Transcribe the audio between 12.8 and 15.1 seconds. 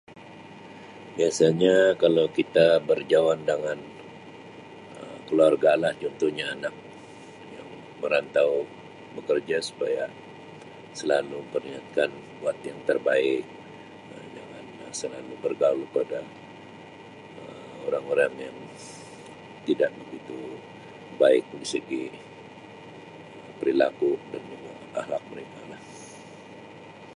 terbaik Um jangan Um